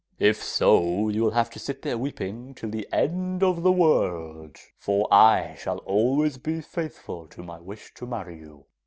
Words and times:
If 0.17 0.41
so 0.43 1.09
you 1.09 1.21
will 1.21 1.29
have 1.37 1.51
to 1.51 1.59
sit 1.59 1.83
there 1.83 1.95
weeping 1.95 2.55
till 2.55 2.71
the 2.71 2.87
end 2.91 3.43
of 3.43 3.61
the 3.61 3.71
world, 3.71 4.57
for 4.79 5.07
I 5.13 5.53
shall 5.59 5.77
always 5.85 6.39
be 6.39 6.59
faithful 6.59 7.27
to 7.27 7.43
my 7.43 7.59
wish 7.59 7.93
to 7.97 8.07
marry 8.07 8.39
you! 8.39 8.65